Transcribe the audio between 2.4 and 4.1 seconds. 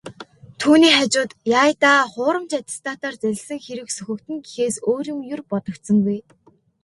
аттестатаар залилсан хэрэг